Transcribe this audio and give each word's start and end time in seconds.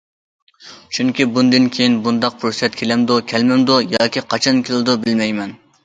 چۈنكى 0.97 1.27
بۇندىن 1.35 1.67
كېيىن 1.77 1.99
بۇنداق 2.09 2.39
پۇرسەت 2.45 2.81
كېلەمدۇ 2.83 3.21
كەلمەمدۇ 3.35 3.79
ياكى 3.95 4.29
قاچان 4.33 4.69
كېلىدۇ 4.71 5.03
بىلمەيمەن. 5.07 5.59